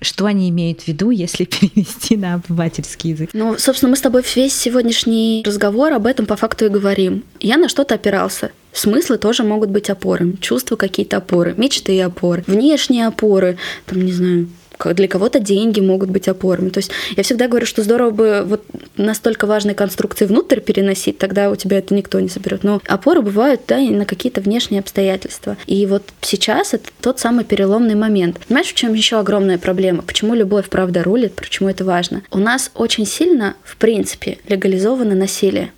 [0.00, 3.30] что они имеют в виду, если перевести на обывательский язык?
[3.32, 7.24] Ну, собственно, мы с тобой весь сегодняшний разговор об этом по факту и говорим.
[7.38, 8.50] Я на что-то опирался.
[8.72, 14.12] Смыслы тоже могут быть опорами, чувства какие-то опоры, мечты и опоры, внешние опоры, там, не
[14.12, 14.48] знаю,
[14.94, 16.70] для кого-то деньги могут быть опорами.
[16.70, 18.64] То есть я всегда говорю, что здорово бы вот
[18.96, 22.64] настолько важные конструкции внутрь переносить, тогда у тебя это никто не соберет.
[22.64, 25.56] Но опоры бывают, да, и на какие-то внешние обстоятельства.
[25.66, 28.38] И вот сейчас это тот самый переломный момент.
[28.46, 30.02] Понимаешь, в чем еще огромная проблема?
[30.02, 31.34] Почему любовь правда рулит?
[31.34, 32.22] Почему это важно?
[32.30, 35.72] У нас очень сильно, в принципе, легализовано насилие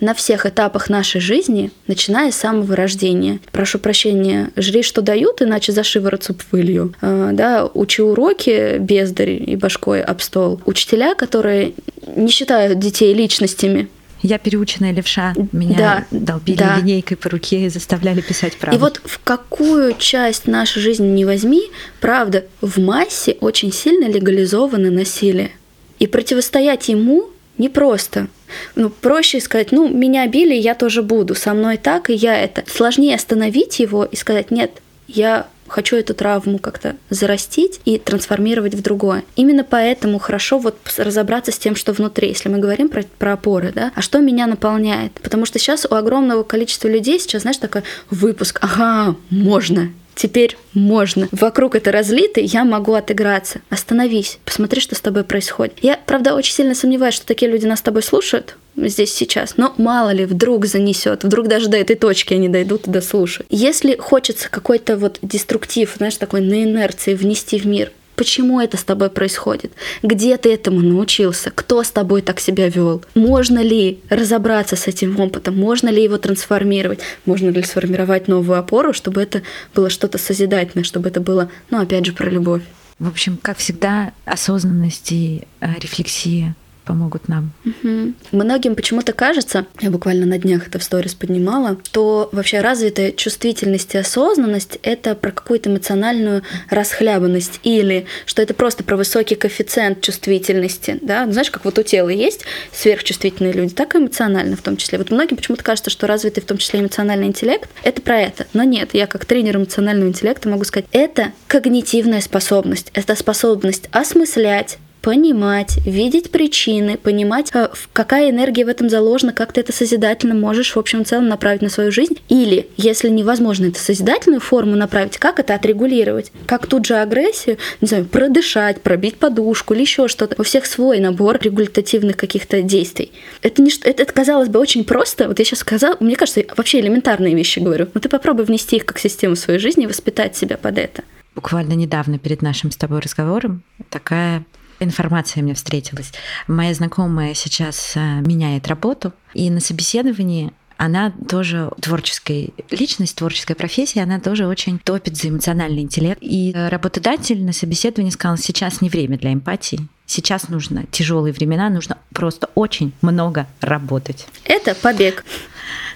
[0.00, 3.40] на всех этапах нашей жизни, начиная с самого рождения.
[3.52, 6.94] Прошу прощения, жри, что дают, иначе за шиворот суп вылью.
[7.00, 10.60] А, да, учи уроки бездарь и башкой об стол.
[10.66, 11.74] Учителя, которые
[12.16, 13.88] не считают детей личностями,
[14.22, 15.32] я переученная левша.
[15.52, 16.78] Меня да, долбили да.
[16.78, 18.76] линейкой по руке и заставляли писать правду.
[18.76, 21.62] И вот в какую часть нашей жизни не возьми,
[22.00, 25.52] правда, в массе очень сильно легализовано насилие.
[25.98, 28.28] И противостоять ему непросто.
[28.74, 32.64] Ну, проще сказать, ну, меня били, я тоже буду, со мной так, и я это.
[32.66, 34.70] Сложнее остановить его и сказать, нет,
[35.06, 39.22] я хочу эту травму как-то зарастить и трансформировать в другое.
[39.36, 43.72] Именно поэтому хорошо вот разобраться с тем, что внутри, если мы говорим про, про опоры,
[43.74, 45.12] да, а что меня наполняет.
[45.22, 51.28] Потому что сейчас у огромного количества людей сейчас, знаешь, такой выпуск, ага, можно, теперь можно.
[51.30, 53.60] Вокруг это разлито, я могу отыграться.
[53.70, 55.78] Остановись, посмотри, что с тобой происходит.
[55.80, 59.56] Я, правда, очень сильно сомневаюсь, что такие люди нас с тобой слушают здесь сейчас.
[59.56, 63.46] Но мало ли, вдруг занесет, вдруг даже до этой точки они дойдут и дослушают.
[63.50, 68.82] Если хочется какой-то вот деструктив, знаешь, такой на инерции внести в мир, Почему это с
[68.82, 69.70] тобой происходит?
[70.02, 71.52] Где ты этому научился?
[71.54, 73.04] Кто с тобой так себя вел?
[73.14, 75.56] Можно ли разобраться с этим опытом?
[75.56, 76.98] Можно ли его трансформировать?
[77.26, 82.06] Можно ли сформировать новую опору, чтобы это было что-то созидательное, чтобы это было, ну, опять
[82.06, 82.62] же, про любовь?
[82.98, 86.56] В общем, как всегда, осознанность и э, рефлексия
[86.88, 87.52] помогут нам.
[87.66, 88.14] Угу.
[88.32, 93.94] Многим почему-то кажется, я буквально на днях это в сторис поднимала, что вообще развитая чувствительность
[93.94, 100.98] и осознанность— это про какую-то эмоциональную расхлябанность или что это просто про высокий коэффициент чувствительности.
[101.02, 101.26] Да?
[101.26, 104.96] Ну, знаешь, как вот у тела есть сверхчувствительные люди, так и эмоционально в том числе.
[104.96, 108.46] Вот многим почему-то кажется, что развитый в том числе эмоциональный интеллект— это про это.
[108.54, 114.78] Но нет, я как тренер эмоционального интеллекта могу сказать, это когнитивная способность, это способность осмыслять,
[115.00, 120.74] понимать, видеть причины, понимать, э, какая энергия в этом заложена, как ты это созидательно можешь
[120.74, 122.18] в общем целом направить на свою жизнь.
[122.28, 126.32] Или, если невозможно это созидательную форму направить, как это отрегулировать?
[126.46, 130.34] Как тут же агрессию, не знаю, продышать, пробить подушку или еще что-то.
[130.38, 133.12] У всех свой набор регулятивных каких-то действий.
[133.42, 135.28] Это, не, это, это казалось бы очень просто.
[135.28, 137.88] Вот я сейчас сказала, мне кажется, вообще элементарные вещи говорю.
[137.94, 141.04] Но ты попробуй внести их как систему в свою жизнь и воспитать себя под это.
[141.34, 144.44] Буквально недавно перед нашим с тобой разговором такая
[144.80, 146.12] информация мне встретилась.
[146.46, 154.02] Моя знакомая сейчас э, меняет работу, и на собеседовании она тоже творческая личность, творческая профессия,
[154.02, 156.18] она тоже очень топит за эмоциональный интеллект.
[156.22, 161.98] И работодатель на собеседовании сказал, сейчас не время для эмпатии, сейчас нужно тяжелые времена, нужно
[162.14, 164.26] просто очень много работать.
[164.44, 165.24] Это побег.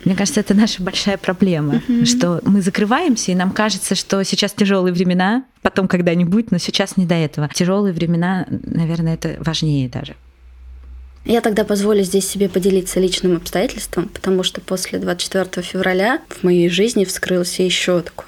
[0.05, 2.05] Мне кажется, это наша большая проблема, mm-hmm.
[2.05, 7.07] что мы закрываемся, и нам кажется, что сейчас тяжелые времена, потом когда-нибудь, но сейчас не
[7.07, 7.49] до этого.
[7.55, 10.15] Тяжелые времена, наверное, это важнее даже.
[11.25, 16.69] Я тогда позволю здесь себе поделиться личным обстоятельством, потому что после 24 февраля в моей
[16.69, 18.27] жизни вскрылся еще такое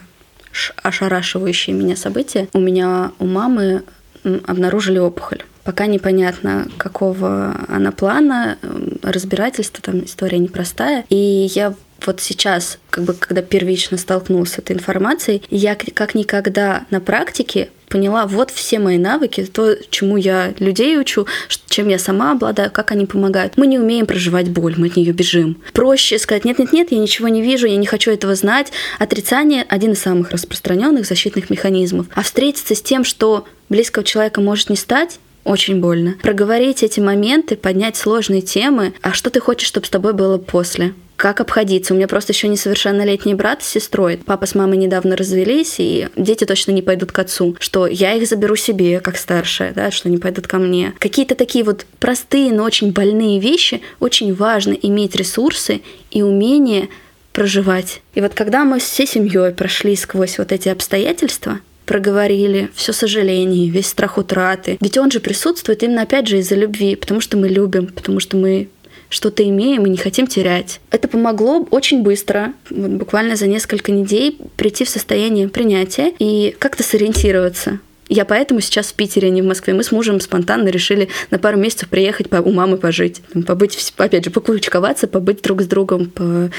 [0.82, 2.48] ошарашивающее меня событие.
[2.52, 3.82] У меня у мамы
[4.22, 5.42] обнаружили опухоль.
[5.64, 8.58] Пока непонятно, какого она плана,
[9.02, 11.04] разбирательство, там история непростая.
[11.08, 11.74] И я
[12.04, 17.70] вот сейчас, как бы, когда первично столкнулась с этой информацией, я как никогда на практике
[17.88, 21.26] поняла вот все мои навыки, то, чему я людей учу,
[21.68, 23.56] чем я сама обладаю, как они помогают.
[23.56, 25.62] Мы не умеем проживать боль, мы от нее бежим.
[25.72, 28.72] Проще сказать, нет-нет-нет, я ничего не вижу, я не хочу этого знать.
[28.98, 32.06] Отрицание– один из самых распространенных защитных механизмов.
[32.14, 36.14] А встретиться с тем, что близкого человека может не стать, очень больно.
[36.22, 40.94] Проговорить эти моменты, поднять сложные темы, а что ты хочешь, чтобы с тобой было после?
[41.16, 41.94] как обходиться.
[41.94, 44.18] У меня просто еще несовершеннолетний брат с сестрой.
[44.26, 47.56] Папа с мамой недавно развелись, и дети точно не пойдут к отцу.
[47.60, 50.92] Что я их заберу себе, как старшая, да, что они пойдут ко мне.
[50.98, 53.80] Какие-то такие вот простые, но очень больные вещи.
[54.00, 56.88] Очень важно иметь ресурсы и умение
[57.32, 58.02] проживать.
[58.14, 63.88] И вот когда мы всей семьей прошли сквозь вот эти обстоятельства, проговорили все сожаление, весь
[63.88, 64.78] страх утраты.
[64.80, 68.36] Ведь он же присутствует именно опять же из-за любви, потому что мы любим, потому что
[68.36, 68.68] мы
[69.08, 70.80] что-то имеем и не хотим терять.
[70.90, 76.82] Это помогло очень быстро, вот буквально за несколько недель, прийти в состояние принятия и как-то
[76.82, 77.78] сориентироваться.
[78.08, 79.72] Я поэтому сейчас в Питере, а не в Москве.
[79.72, 83.22] Мы с мужем спонтанно решили на пару месяцев приехать у мамы пожить.
[83.46, 86.50] Побыть, опять же, покучковаться, побыть друг с другом, по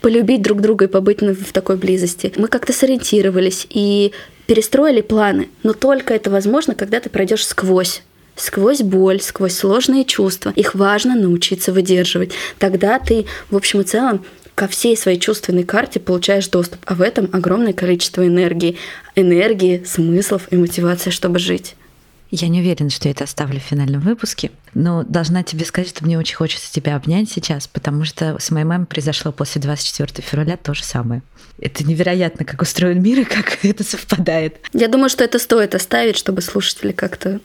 [0.00, 2.32] полюбить друг друга и побыть в такой близости.
[2.36, 4.12] Мы как-то сориентировались и
[4.46, 5.48] перестроили планы.
[5.62, 8.02] Но только это возможно, когда ты пройдешь сквозь
[8.34, 10.52] сквозь боль, сквозь сложные чувства.
[10.56, 12.32] Их важно научиться выдерживать.
[12.58, 14.24] Тогда ты, в общем и целом,
[14.54, 18.76] ко всей своей чувственной карте получаешь доступ, а в этом огромное количество энергии.
[19.14, 21.76] Энергии, смыслов и мотивации, чтобы жить.
[22.34, 26.02] Я не уверена, что я это оставлю в финальном выпуске, но должна тебе сказать, что
[26.02, 30.56] мне очень хочется тебя обнять сейчас, потому что с моей мамой произошло после 24 февраля
[30.56, 31.22] то же самое.
[31.60, 34.56] Это невероятно, как устроен мир и как это совпадает.
[34.72, 37.38] Я думаю, что это стоит оставить, чтобы слушатели как-то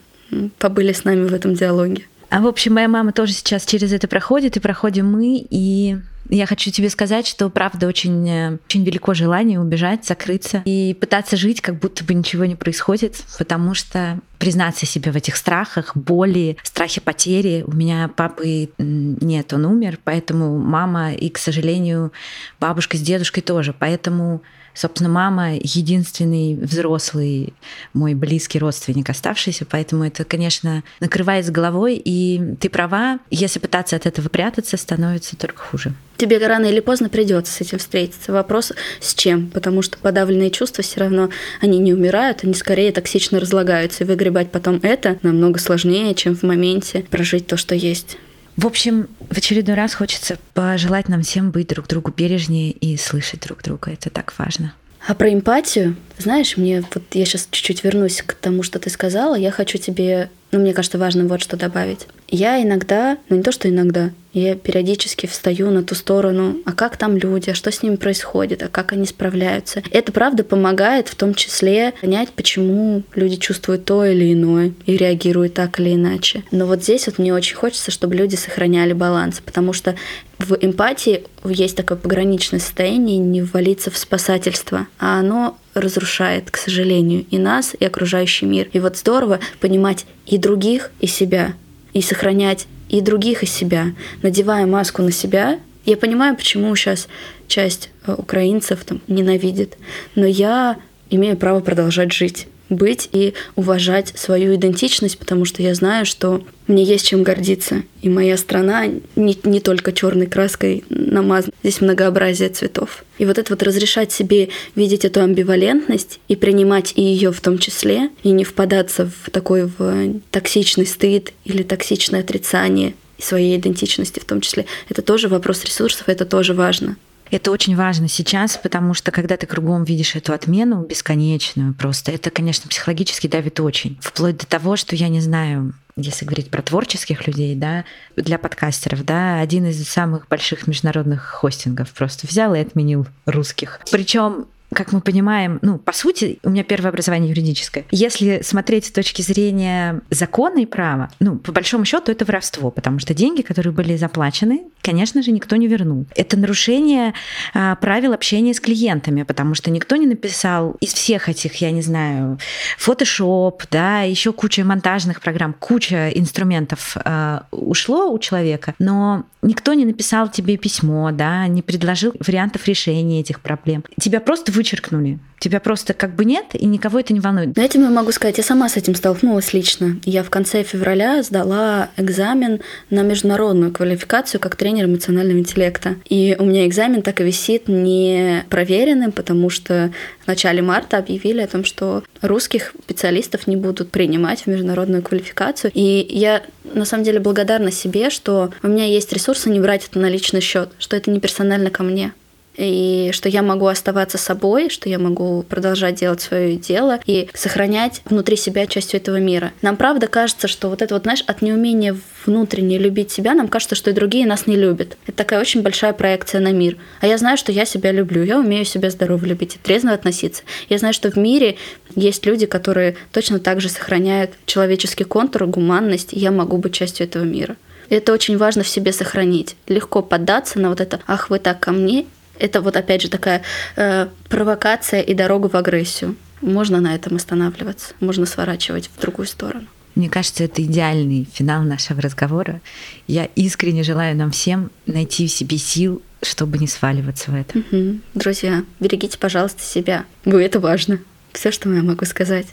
[0.58, 2.06] побыли с нами в этом диалоге.
[2.30, 5.98] А в общем, моя мама тоже сейчас через это проходит, и проходим мы, и
[6.30, 11.38] я хочу тебе сказать, что правда очень, э, очень велико желание убежать, закрыться и пытаться
[11.38, 16.58] жить, как будто бы ничего не происходит, потому что признаться себе в этих страхах, боли,
[16.64, 17.64] страхе потери.
[17.66, 22.12] У меня папы нет, он умер, поэтому мама и, к сожалению,
[22.60, 23.74] бабушка с дедушкой тоже.
[23.78, 24.42] Поэтому
[24.78, 27.56] Собственно, мама единственный взрослый
[27.94, 33.96] мой близкий родственник оставшийся, поэтому это, конечно, накрывает с головой, и ты права, если пытаться
[33.96, 35.94] от этого прятаться, становится только хуже.
[36.18, 38.32] Тебе рано или поздно придется с этим встретиться.
[38.32, 39.50] Вопрос с чем?
[39.50, 44.04] Потому что подавленные чувства все равно, они не умирают, они скорее токсично разлагаются.
[44.04, 48.18] И выгребать потом это намного сложнее, чем в моменте прожить то, что есть.
[48.58, 53.42] В общем, в очередной раз хочется пожелать нам всем быть друг другу бережнее и слышать
[53.42, 53.92] друг друга.
[53.92, 54.74] Это так важно.
[55.08, 59.36] А про эмпатию, знаешь, мне вот я сейчас чуть-чуть вернусь к тому, что ты сказала.
[59.36, 62.08] Я хочу тебе, ну, мне кажется, важно вот что добавить.
[62.30, 66.96] Я иногда, ну не то, что иногда, я периодически встаю на ту сторону, а как
[66.98, 69.82] там люди, а что с ними происходит, а как они справляются.
[69.92, 75.54] Это, правда, помогает в том числе понять, почему люди чувствуют то или иное и реагируют
[75.54, 76.44] так или иначе.
[76.52, 79.96] Но вот здесь вот мне очень хочется, чтобы люди сохраняли баланс, потому что
[80.38, 87.26] в эмпатии есть такое пограничное состояние не ввалиться в спасательство, а оно разрушает, к сожалению,
[87.30, 88.70] и нас, и окружающий мир.
[88.74, 91.54] И вот здорово понимать и других, и себя,
[91.94, 93.94] и сохранять и других, и себя.
[94.22, 97.08] Надевая маску на себя, я понимаю, почему сейчас
[97.48, 99.78] часть э, украинцев там ненавидит,
[100.16, 100.78] но я
[101.10, 106.84] имею право продолжать жить быть и уважать свою идентичность, потому что я знаю, что мне
[106.84, 107.84] есть чем гордиться.
[108.02, 113.06] И моя страна не, не только черной краской намазана, здесь многообразие цветов.
[113.18, 117.58] И вот это вот разрешать себе видеть эту амбивалентность и принимать и ее в том
[117.58, 124.26] числе, и не впадаться в такой в токсичный стыд или токсичное отрицание своей идентичности в
[124.26, 124.66] том числе.
[124.90, 126.98] Это тоже вопрос ресурсов, это тоже важно.
[127.32, 132.30] Это очень важно сейчас, потому что когда ты кругом видишь эту отмену бесконечную просто, это,
[132.30, 133.98] конечно, психологически давит очень.
[134.02, 139.04] Вплоть до того, что я не знаю, если говорить про творческих людей, да, для подкастеров,
[139.04, 143.82] да, один из самых больших международных хостингов просто взял и отменил русских.
[143.92, 147.86] Причем как мы понимаем, ну, по сути, у меня первое образование юридическое.
[147.92, 153.00] Если смотреть с точки зрения закона и права, ну, по большому счету это воровство, потому
[153.00, 156.06] что деньги, которые были заплачены, конечно же, никто не вернул.
[156.16, 157.14] Это нарушение
[157.54, 161.82] а, правил общения с клиентами, потому что никто не написал из всех этих, я не
[161.82, 162.40] знаю,
[162.80, 169.86] Photoshop, да, еще куча монтажных программ, куча инструментов а, ушло у человека, но никто не
[169.86, 173.84] написал тебе письмо, да, не предложил вариантов решения этих проблем.
[174.00, 175.20] Тебя просто вычеркнули.
[175.40, 177.54] Тебя просто как бы нет, и никого это не волнует.
[177.54, 180.00] Знаете, я могу сказать, я сама с этим столкнулась лично.
[180.04, 185.96] Я в конце февраля сдала экзамен на международную квалификацию как тренер эмоционального интеллекта.
[186.10, 189.92] И у меня экзамен так и висит не проверенным, потому что
[190.24, 195.72] в начале марта объявили о том, что русских специалистов не будут принимать в международную квалификацию.
[195.74, 200.00] И я на самом деле благодарна себе, что у меня есть ресурсы не брать это
[200.00, 202.14] на личный счет, что это не персонально ко мне
[202.58, 208.02] и что я могу оставаться собой, что я могу продолжать делать свое дело и сохранять
[208.06, 209.54] внутри себя частью этого мира.
[209.62, 211.96] Нам правда кажется, что вот это вот, знаешь, от неумения
[212.26, 214.98] внутренне любить себя, нам кажется, что и другие нас не любят.
[215.06, 216.78] Это такая очень большая проекция на мир.
[217.00, 220.44] А я знаю, что я себя люблю, я умею себя здорово любить и трезво относиться.
[220.68, 221.58] Я знаю, что в мире
[221.96, 227.08] есть люди, которые точно так же сохраняют человеческий контур, гуманность, и я могу быть частью
[227.08, 227.56] этого мира.
[227.90, 229.56] это очень важно в себе сохранить.
[229.68, 232.06] Легко поддаться на вот это «ах, вы так ко мне»,
[232.40, 233.44] это вот опять же такая
[233.76, 236.16] э, провокация и дорога в агрессию.
[236.42, 239.68] Можно на этом останавливаться, можно сворачивать в другую сторону.
[239.96, 242.62] Мне кажется, это идеальный финал нашего разговора.
[243.08, 247.58] Я искренне желаю нам всем найти в себе сил, чтобы не сваливаться в это.
[247.58, 248.00] Угу.
[248.14, 250.06] Друзья, берегите, пожалуйста, себя.
[250.24, 251.00] Вы это важно.
[251.34, 252.46] Все, что я могу сказать.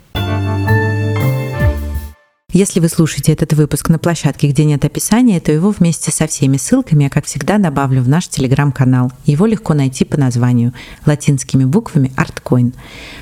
[2.55, 6.57] Если вы слушаете этот выпуск на площадке, где нет описания, то его вместе со всеми
[6.57, 9.11] ссылками я, как всегда, добавлю в наш телеграм-канал.
[9.25, 10.73] Его легко найти по названию
[11.05, 12.73] латинскими буквами ArtCoin.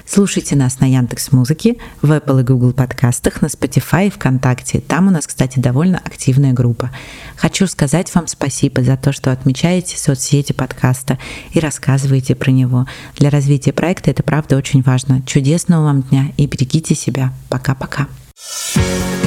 [0.04, 4.80] Слушайте нас на Яндекс Музыке, в Apple и Google подкастах, на Spotify и ВКонтакте.
[4.80, 6.90] Там у нас, кстати, довольно активная группа.
[7.36, 11.18] Хочу сказать вам спасибо за то, что отмечаете соцсети подкаста
[11.52, 12.86] и рассказываете про него.
[13.16, 15.22] Для развития проекта это правда очень важно.
[15.22, 17.32] Чудесного вам дня и берегите себя.
[17.48, 18.08] Пока-пока.
[18.74, 19.21] thank you